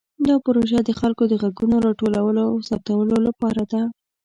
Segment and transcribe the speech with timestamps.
[0.27, 3.81] دا پروژه د خلکو د غږونو راټولولو او ثبتولو لپاره ده.